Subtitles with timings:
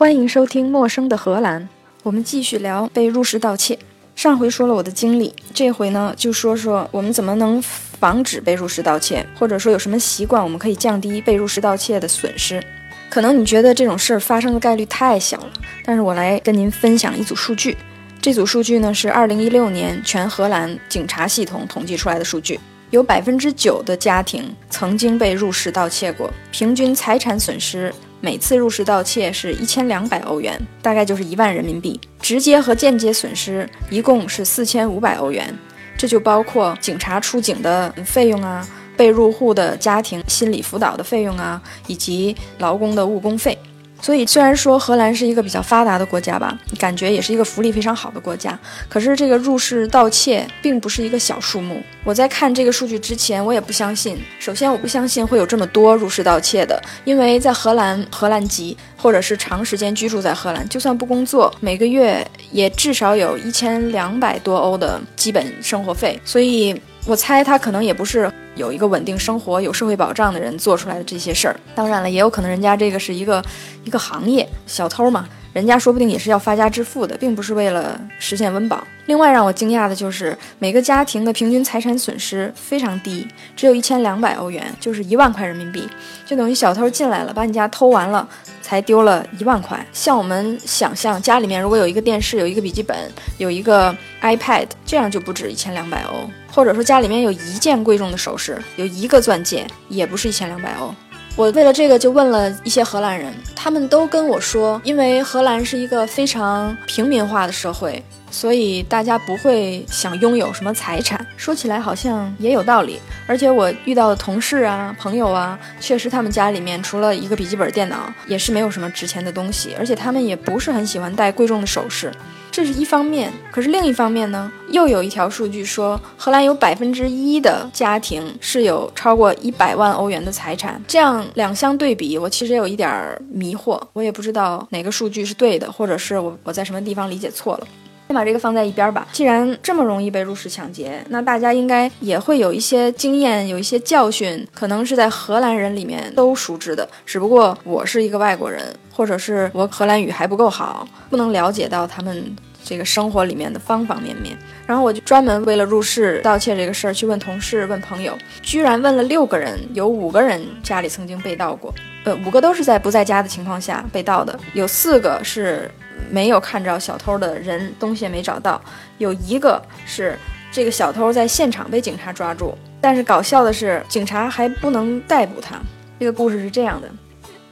[0.00, 1.60] 欢迎收听《陌生的荷兰》，
[2.02, 3.78] 我们继续聊被入室盗窃。
[4.16, 12.64] 上回说了我的经历，这回呢就说说我们怎么能防止被入室盗窃，或者说有什么习惯我们可以降低被入室盗窃的损失。
[13.10, 15.52] 可能你觉得这种事儿发生的概率太小了，
[15.84, 17.76] 但是我来跟您分享一组数据。
[18.22, 22.58] 这组数据呢是2016年全荷兰警察系统统计出来的数据，
[22.88, 27.92] 有百分之九的家庭曾经被入室盗窃过，平均财产损失。
[28.20, 31.98] 每次入室盗窃是一千两百欧元，大概就是一万人民币。
[32.20, 35.52] 直接和间接损失一共是四千五百欧元，
[35.96, 43.58] 这就包括警察出警的费用啊，被入户的家庭心理辅导的费用啊，以及劳工的误工费。
[44.00, 48.58] 所以，虽然说荷兰是一个比较发达的国家吧，感觉也是一个福利非常好的国家，
[48.88, 51.82] 可是这个入室盗窃并不是一个小数目。
[52.04, 54.18] 我在看这个数据之前，我也不相信。
[54.38, 66.20] 首先，我不相信会有这么多入室盗窃的，因为在荷兰，荷兰籍或者是长时间居住在荷兰，就算不工作，每个月也至少有一千两百多欧的基本生活费。
[66.24, 66.80] 所以。
[67.06, 68.30] 我猜他可能也不是
[68.60, 71.56] 有一个稳定生活、有社会保障的人做出来的这些事儿。
[71.74, 73.42] 当然了，也有可能人家这个是一个
[73.84, 75.26] 一个行业，小偷嘛。
[75.52, 78.86] 人家说不定也是要发家致富的，并不是为了实现温饱。
[79.06, 85.88] 另外让我惊讶的就是，每个家庭的平均财产损失非常低，只有一千两百欧元，就是一万块人民币，
[86.24, 88.28] 就等于小偷进来了，把你家偷完了，
[88.70, 89.84] 才丢了一万块。
[89.92, 92.96] 像我们想象，家里面如果有一个电视、有一个笔记本、
[93.36, 96.30] 有一个 iPad，这样就不止一千两百欧。
[96.52, 100.94] 或者说家里面有一件贵重的首饰，有一个钻戒，也不是一千两百欧。
[101.34, 108.00] 我为了这个就问了一些荷兰人，他们都跟我说，因为荷兰是一个非常平民化的社会，
[108.30, 111.24] 所以大家不会想拥有什么财产。
[111.36, 122.12] 说起来好像也有道理，而且我遇到的同事啊、朋友啊，确实他们家里面除了一个笔记本电脑，也是没有什么值钱的东西，而且他们也不是很喜欢戴贵重的首饰。
[122.52, 130.82] 这是一方面，可是另一方面呢，又有一条数据说，荷兰有百分之一的家庭是有超过一百万欧元的财产。
[130.88, 132.90] 这样两相对比，我其实有一点
[133.30, 137.66] 迷惑，我也不知道哪个数据是对的，或者是我我在什么地方理解错了。
[138.10, 139.06] 先把这个放在一边吧。
[139.12, 146.88] 既然这么容易被入室抢劫，那大家应该也会有一些经验，有一些教训，可能是在荷兰人里面都熟知的。
[147.06, 152.34] 只不过我是一个外国人，或者是我荷兰语还不够好，不能了解到他们
[152.70, 154.38] 这个生活里面的方方面面。
[154.66, 161.74] 然后我就专门为了入室盗窃这个事儿去问同事、问朋友，居然问了六个人，有五个人家里曾经被盗过，
[162.04, 165.70] 呃，五个都是在不在家的情况下被盗的，有四个是。
[166.08, 168.60] 没有看着小偷的人，东西也没找到。
[168.98, 170.18] 有一个是
[170.50, 175.56] 这个小偷在现场被警察抓住，但是搞笑的是，警察还不能逮捕他。
[176.00, 176.88] 这个故事是这样的：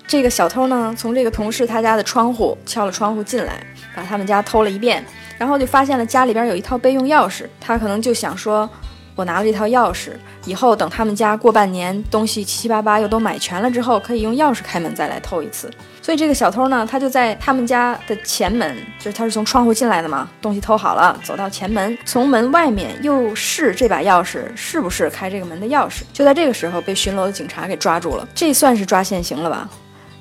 [0.08, 3.62] 这个小偷呢，从这个同事他家的窗户敲了窗户进来，
[3.94, 5.04] 把他们家偷了一遍，
[5.36, 7.44] 然后就发现了家里边有一套备用钥匙。
[7.60, 8.66] 他可能就想说，
[9.14, 10.12] 我拿了这套钥匙，
[10.46, 15.70] 以后等他们家过半年东西七七八八又都买全了之后，可以用钥匙开门再来偷一次。
[16.00, 26.00] 所以这个小偷呢，他就在他们家的前门，就是他是从窗户进来的嘛，东西偷好了，走到前门，从门外面又试这把钥匙是不是开这个门的钥匙。
[26.14, 29.68] 就在这个时候，被巡逻的警察给抓住了，这算是抓现行了吧？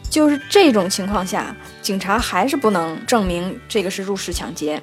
[0.10, 4.82] 就是这种情况下，警察还是不能证明这个是入室抢劫。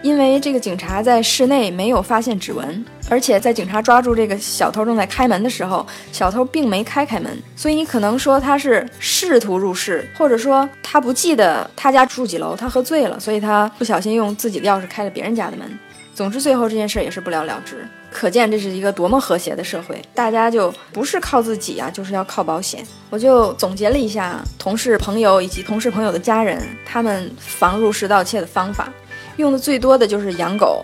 [0.00, 15.68] 因为这个警察在室内没有发现指纹，而且在警察抓住这个小偷正在开门的时候，小偷并没开开门，所以你可能说他是试图入室，或者说他不记得他家住几楼，他喝醉了，所以他不小心用自己的钥匙开了别人家的门。
[16.14, 17.84] 总之，最后这件事也是不了了之。
[18.10, 22.84] 可见这是一个多么和谐的社会，大家就不是靠自己啊，就是要靠保险。
[23.10, 28.88] 我就总结了一下同事、朋友以及同事朋友的家人他们防入室盗窃的方法。
[29.36, 30.82] 用的最多的就是养狗，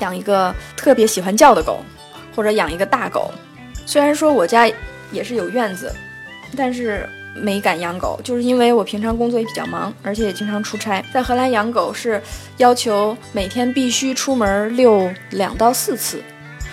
[0.00, 1.78] 养一个特别喜欢叫的狗，
[2.34, 3.32] 或者养一个大狗。
[3.86, 4.70] 虽然说我家
[5.12, 5.94] 也是有院子，
[6.56, 11.02] 但是没敢养狗，就是因为我平常工作也比较忙，而且也经常出差。
[11.12, 12.20] 在荷兰养狗是
[12.58, 16.22] 要求每天必须出门遛两到四次，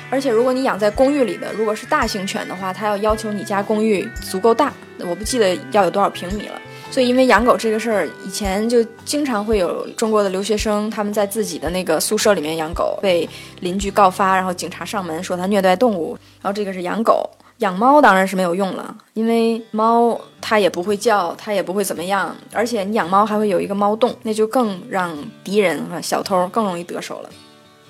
[0.09, 6.61] 而且如果你养在公寓里的，如果是大型犬的话，它要要求你家公寓足够大，我不记得要有多少平米了。
[6.91, 13.27] 所以，因为养狗这个事儿，以前就经常会有中国的留学生，他们在自己的那个宿舍里面养狗，被
[13.61, 16.15] 邻居告发，然后警察上门说他虐待动物。
[16.39, 17.27] 然后这个是养狗，
[17.57, 27.29] 养猫当然是没有用了，因为猫它也不会叫，它也不会怎么样，而且你养猫还会有一个猫洞，那就更让敌人和小偷更容易得手了。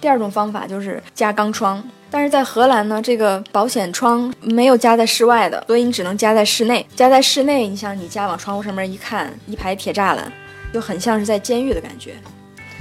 [0.03, 6.85] 第二种方法就是加钢窗，但是在荷兰呢，这个保险窗没有加在室外的，所以你只能加在室内。
[6.93, 10.29] 加在室内，你像你家往窗户上面一看，一排铁栅栏，
[10.73, 12.15] 就很像是在监狱的感觉，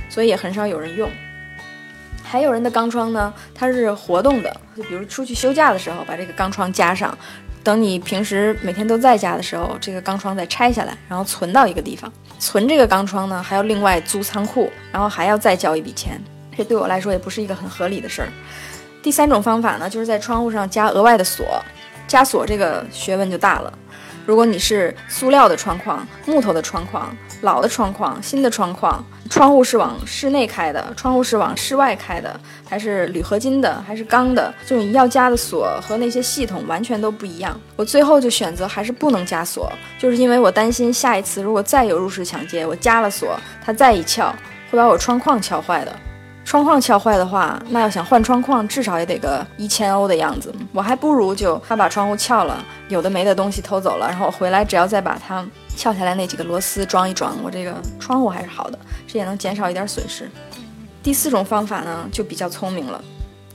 [0.09, 1.09] 所以也很少有人用。
[2.25, 7.17] 还有人的钢窗呢，它是活动的，就比如出去休假的时候，把这个钢窗加上，
[7.63, 12.13] 等你平时每天都在家的时候，这个钢窗再拆下来，然后存到一个地方。
[12.41, 16.21] 存这个钢窗呢，还要另外租仓库，然后还要再交一笔钱，
[16.57, 18.29] 这对我来说也不是一个很合理的事儿。
[19.03, 21.45] 第三种方法呢，就是在窗户上加额外的锁，
[22.07, 23.73] 加锁这个学问就大了。
[24.25, 32.39] 如果你是塑料的窗框、木头的窗框、老的窗框、新的窗框，窗户是往室内开的，窗户是往室外开的，
[32.71, 37.61] 还是铝合金的，还是钢的，就你要加的锁和那些系统完全都不一样。
[37.75, 44.33] 我最后就选择还是不能加锁，就是因为我担心下一次如果再有入室抢劫，我加了锁，他再一撬
[44.71, 45.93] 会把我窗框撬坏的。
[46.53, 50.55] 窗框敲坏的话，那要想换窗框，至少也得个一千欧的样子。
[50.71, 55.43] 我还不如就他把窗户撬了，有的没的东西偷走了，然后回来只要再把它
[55.75, 60.31] 撬下来那几个螺丝装一装，我这个窗户还是好的，这也能减少一点损失。
[61.03, 63.03] 第四种方法呢，就比较聪明了，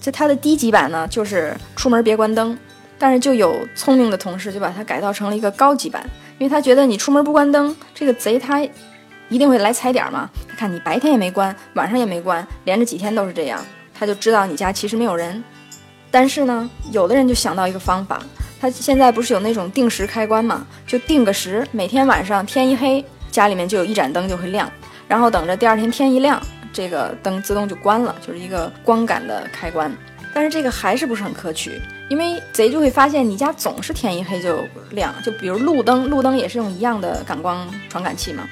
[0.02, 2.58] 就它的低级版呢，就是出门别关灯，
[2.98, 6.04] 但是就有聪明的同事就把它改造成了一个高级版，
[6.40, 8.68] 因为他觉得你出门不关灯，这个贼他。
[9.30, 10.30] 一定会来踩点嘛？
[10.48, 13.64] 他看你白天也没关，晚上也没关，连着几天都是这样，
[13.94, 15.44] 他就知道你家其实没有人。
[16.10, 18.22] 但是呢，有的人就想到一个方法，
[18.60, 20.66] 他现在不是有那种定时开关嘛？
[20.86, 24.72] 就定个时，每天晚上天一黑，家里面就有一盏灯就会亮，
[25.08, 26.42] 然后等着第二天天一亮，
[26.72, 29.92] 这个灯自动就关了，就是一个光感的开关。
[30.34, 38.48] 但是这个还是不是很可取，因为贼就会发现你家总是天一黑就亮，就比如路灯，路灯也是用一样的感光传感器嘛。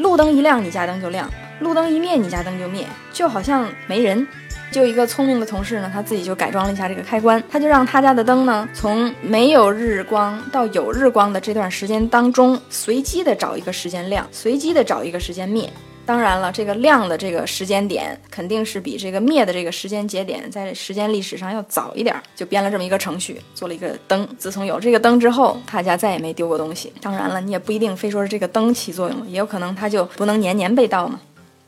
[0.00, 1.26] 路灯一亮，你家灯就亮；
[1.60, 4.26] 路灯一灭，你家灯就灭，就好像没人。
[4.72, 15.68] 就一个聪明的同事呢，他自己就改装了一下这个开关，他就让他家的灯呢，从没有日光到有日光的这段时间当中，随机的找一个时间亮，随机的找一个时间灭。
[16.06, 24.26] 当然了，这个亮的这个时间点肯定是比这个灭的这个时间节点在时间历史上要早一点，就编了这么一个程序，做了一个灯。
[24.36, 26.92] 自从有这个灯之后，他家再也没丢过东西。
[27.00, 31.20] 当然了，你也不一定非说是这个灯起作用，也有可能它就不能年年被盗嘛。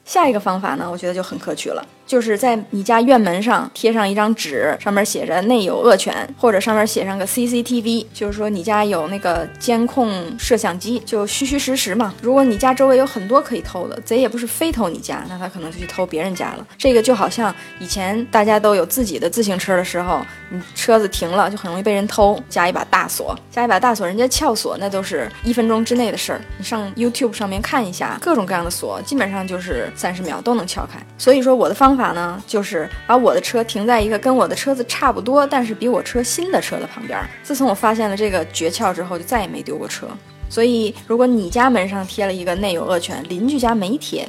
[0.04, 1.86] 下一个方法呢，我觉得就很可取了。
[2.06, 12.14] 就是在你家院门上贴上一张纸，上面写着“内有恶犬”，或者上面写上个 CCTV，就是说你家有那个监控摄像机，就虚虚实实嘛。
[12.20, 16.66] 如果你家周围有很多可以偷的，贼也不是非偷你家，那他可能就去偷别人家了。
[16.76, 20.20] 这个就好像以前大家都有自己的自行车的时候，
[20.50, 26.40] 你车子停了就很容易被人偷，加一把大锁，加一把大锁，人家撬锁那都是一分钟之内的事儿。
[26.58, 30.98] 你上 YouTube 上面看一下，各种各样的锁，基本上就是三十秒都能撬开。
[31.16, 32.02] 所以说我的方方。
[32.02, 37.16] 法呢，就是把我的车停在一个跟我的车子差不多，但是比我车新的车的旁边。
[37.44, 40.08] 自从我发现了这个诀窍之后，就再也没丢过车。
[40.48, 44.28] 所以，如果你家门上贴了一个“内有恶犬”，邻居家没贴，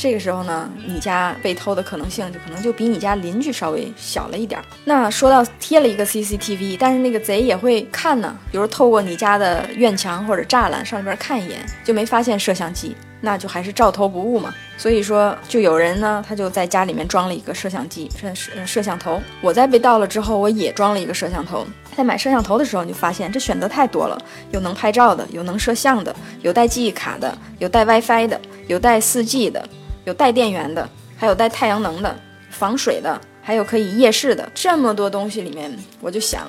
[0.00, 4.58] 这个时候呢，你家被偷的可能性就可能就比你家邻居稍微小了一点。
[4.86, 12.96] 那说到贴了一个 CCTV，但是那个贼也会看呢，比如透过你家的院墙或者栅栏上里边看一眼，就没发现摄像机。
[13.22, 19.20] 那就还是照偷不误嘛，所以说就有人呢，他就在家里面装了一个摄像机，摄摄摄像头。
[19.42, 21.66] 我在被盗了之后，我也装了一个摄像头。
[21.94, 24.18] 在买摄像头的时候，你就发现这选择太多了，
[24.52, 29.68] 有能拍照的，有能摄像的，有带记忆卡的，有带 WiFi 的，有带 4G 的，
[30.04, 32.14] 有带电源的，还有带太阳能的，
[32.50, 34.48] 防水的，还有可以夜视的。
[34.54, 36.46] 这么多东西里面，我就想，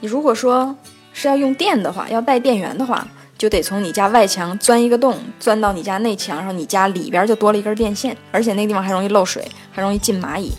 [0.00, 0.76] 你如果说
[1.12, 3.06] 是要用电的话，要带电源的话。
[3.38, 10.52] 就得从你家外墙钻一个洞，钻到你家内墙，然后你家里边就多了一根电线，而且那个地方还容易漏水，还容易进蚂蚁，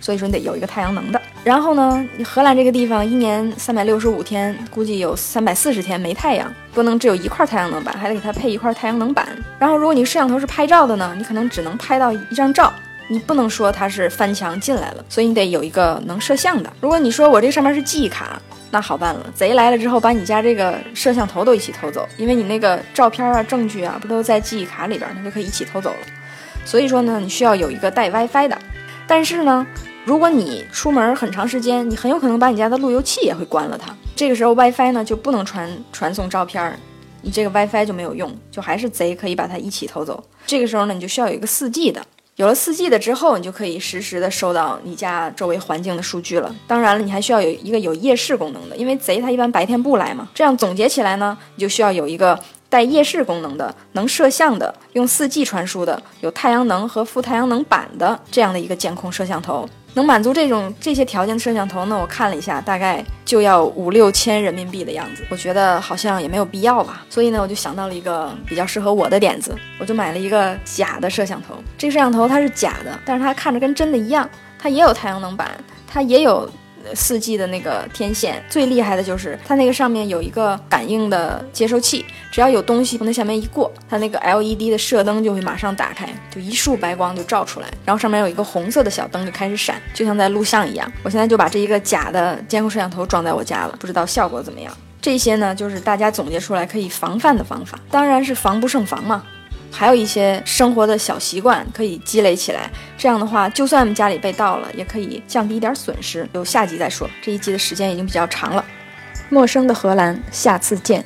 [0.00, 1.20] 所以说你得有一个太阳能的。
[1.46, 9.28] 然后呢，你荷兰这个地方一年三百六十五天，估计有三百四十天没太阳，不能只有一块太阳能板，还得给它配一块太阳能板。
[9.56, 12.74] 然后如果你摄像头是拍照的呢，你可能只能拍到一张照，
[13.06, 16.72] 你不能说它是翻墙进来了，所以你得有一个能摄像的。
[16.80, 18.42] 如果你说我这上面是记忆卡。
[18.72, 25.96] 那好办了，贼来了之后把你家这个摄像头都一起偷走，因为你那个照片啊、证据啊不都在记忆卡里边，那就可以一起偷走了。
[26.64, 28.58] 所以说呢，你需要有一个带 WiFi 的。
[29.06, 29.64] 但是呢，
[30.06, 33.92] 如果你出门很长时间，你很有可能把你家的路由器也会关了它。
[34.14, 36.78] 这个时候 WiFi 呢就不能传传送照片儿，
[37.22, 40.22] 你这个 WiFi 就没有用，就还是贼可以把它一起偷走。
[40.46, 42.00] 这个时候呢，你就需要有一个 4G 的。
[42.36, 46.54] 有了四 G 的之后，你就可以实时的收到你家周围环境的数据了。
[46.68, 50.28] 当然了，你还需要有一个有夜视功能的，因为贼他一般白天不来嘛。
[50.32, 59.66] 这样总结起来呢，你就需要有一个带夜视功能的、能摄像的、用四 G 传输的、有太阳能和负太阳能板的这样的一个监控摄像头。
[59.96, 65.24] 能满足这种这些条件的摄像头呢，我看了一下，大概就要五六千人民币的样子。
[65.30, 71.54] 我觉得好像也没有必要吧，所以呢，我就想到了一个比较适合我的点子，我就买了一个假的摄像头。
[71.78, 75.50] 这个摄像头它是假的，但是它看着跟真的一样，它也有太阳能板，
[75.88, 76.48] 它也有。
[76.94, 90.90] 四 G 的那个天线最厉害的就是它那个上面有一个感应的接收器，只要有东西从那下面一过，它那个 LED 的射灯就会马上打开，就一束白光就照出来，然后上面有一个红色的小灯就开始闪，就像在录像一样。
[91.02, 94.72] 我现在就把这一个假的监控摄像头装在我家了，不知道效果怎么样。
[95.00, 99.22] 这些呢，就是大家总结出来可以防范的方法，当然是防不胜防嘛。
[99.78, 106.26] 还有一些生活的小习惯可以积累起来，这样的话，就算家里被盗了，也可以降低一点损失。
[106.32, 108.64] 有下集再说，这一集的时间已经比较长了。
[109.28, 111.04] 陌生的荷兰，下次见。